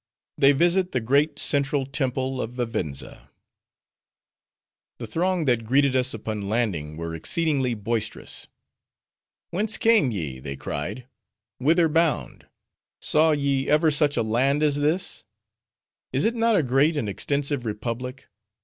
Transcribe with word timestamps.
They 0.35 0.51
Visit 0.51 0.93
The 0.93 0.99
Great 0.99 1.37
Central 1.37 1.85
Temple 1.85 2.41
Of 2.41 2.53
Vivenza 2.53 3.29
The 4.97 5.05
throng 5.05 5.45
that 5.45 5.63
greeted 5.63 5.95
us 5.95 6.11
upon 6.11 6.49
landing 6.49 6.97
were 6.97 7.13
exceedingly 7.13 7.75
boisterous. 7.75 8.47
"Whence 9.51 9.77
came 9.77 10.09
ye?" 10.09 10.39
they 10.39 10.55
cried. 10.55 11.07
"Whither 11.59 11.87
bound? 11.87 12.47
Saw 12.99 13.29
ye 13.33 13.69
ever 13.69 13.91
such 13.91 14.17
a 14.17 14.23
land 14.23 14.63
as 14.63 14.77
this? 14.77 15.23
Is 16.11 16.25
it 16.25 16.33
not 16.33 16.55
a 16.55 16.63
great 16.63 16.97
and 16.97 17.07
extensive 17.07 17.63
republic? 17.63 18.27